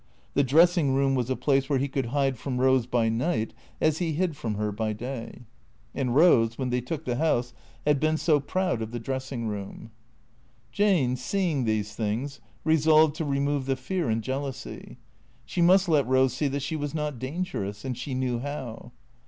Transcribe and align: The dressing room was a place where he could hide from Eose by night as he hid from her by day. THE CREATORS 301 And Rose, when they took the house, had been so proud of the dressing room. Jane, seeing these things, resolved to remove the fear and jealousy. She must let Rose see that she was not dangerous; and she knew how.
The 0.33 0.41
dressing 0.43 0.95
room 0.95 1.13
was 1.13 1.29
a 1.29 1.35
place 1.35 1.69
where 1.69 1.77
he 1.77 1.87
could 1.87 2.07
hide 2.07 2.35
from 2.39 2.57
Eose 2.57 2.89
by 2.89 3.07
night 3.07 3.53
as 3.79 3.99
he 3.99 4.13
hid 4.13 4.35
from 4.35 4.55
her 4.55 4.71
by 4.71 4.93
day. 4.93 5.45
THE 5.93 6.05
CREATORS 6.05 6.05
301 6.07 6.07
And 6.07 6.15
Rose, 6.15 6.57
when 6.57 6.69
they 6.71 6.81
took 6.81 7.05
the 7.05 7.17
house, 7.17 7.53
had 7.85 7.99
been 7.99 8.17
so 8.17 8.39
proud 8.39 8.81
of 8.81 8.89
the 8.89 8.99
dressing 8.99 9.47
room. 9.47 9.91
Jane, 10.71 11.15
seeing 11.15 11.65
these 11.65 11.93
things, 11.93 12.39
resolved 12.63 13.13
to 13.17 13.25
remove 13.25 13.67
the 13.67 13.75
fear 13.75 14.09
and 14.09 14.23
jealousy. 14.23 14.97
She 15.45 15.61
must 15.61 15.87
let 15.87 16.07
Rose 16.07 16.33
see 16.33 16.47
that 16.47 16.63
she 16.63 16.75
was 16.75 16.95
not 16.95 17.19
dangerous; 17.19 17.85
and 17.85 17.95
she 17.95 18.15
knew 18.15 18.39
how. 18.39 18.93